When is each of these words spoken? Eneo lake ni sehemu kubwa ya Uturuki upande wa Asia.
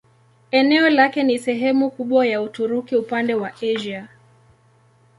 Eneo 0.51 0.89
lake 0.89 1.23
ni 1.23 1.39
sehemu 1.39 1.91
kubwa 1.91 2.25
ya 2.27 2.41
Uturuki 2.41 2.95
upande 2.95 3.33
wa 3.33 3.53
Asia. 3.53 4.07